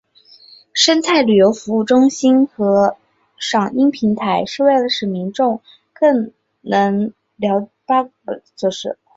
[0.73, 2.97] 生态旅游服务中心和
[3.37, 5.61] 赏鹰平台是为了使民众
[6.61, 8.97] 能更解八卦山生态所设。